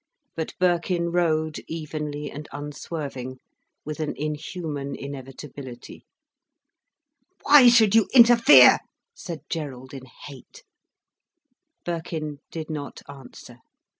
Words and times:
But 0.35 0.55
Birkin 0.57 1.11
rowed 1.11 1.59
evenly 1.67 2.31
and 2.31 2.47
unswerving, 2.51 3.37
with 3.85 3.99
an 3.99 4.15
inhuman 4.17 4.95
inevitability. 4.95 6.05
"Why 7.43 7.69
should 7.69 7.93
you 7.93 8.07
interfere?" 8.11 8.79
said 9.13 9.41
Gerald, 9.47 9.93
in 9.93 10.05
hate. 10.25 10.63
Birkin 11.85 12.39
did 12.49 12.67
not 12.67 13.03
answer. 13.07 13.59